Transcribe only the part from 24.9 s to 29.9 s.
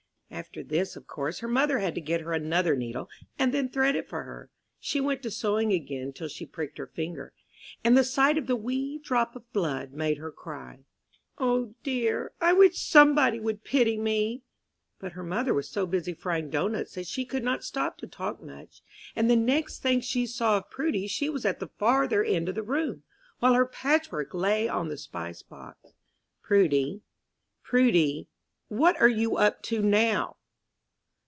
spice box. "Prudy, Prudy, what are you up to